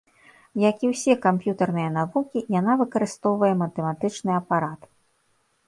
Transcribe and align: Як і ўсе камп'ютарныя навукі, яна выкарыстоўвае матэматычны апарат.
Як 0.61 0.77
і 0.87 0.87
ўсе 0.93 1.13
камп'ютарныя 1.25 1.91
навукі, 1.99 2.43
яна 2.59 2.73
выкарыстоўвае 2.81 3.53
матэматычны 3.63 4.31
апарат. 4.43 4.81